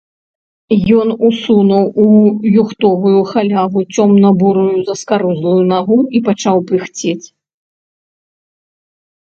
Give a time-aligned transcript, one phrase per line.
[0.99, 2.07] Ён усунуў у
[2.61, 7.23] юхтовую халяву цёмна-бурую заскарузлую нагу і пачаў пыхцець.